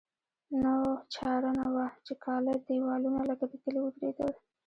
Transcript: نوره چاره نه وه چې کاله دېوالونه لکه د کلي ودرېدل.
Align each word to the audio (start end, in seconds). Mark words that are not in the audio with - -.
نوره 0.61 0.95
چاره 1.13 1.51
نه 1.59 1.65
وه 1.73 1.87
چې 2.05 2.13
کاله 2.25 2.53
دېوالونه 2.67 3.21
لکه 3.29 3.45
د 3.51 3.53
کلي 3.63 3.79
ودرېدل. 3.81 4.31